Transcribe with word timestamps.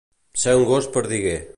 Ser 0.43 0.55
un 0.61 0.65
gos 0.71 0.91
perdiguer. 0.99 1.39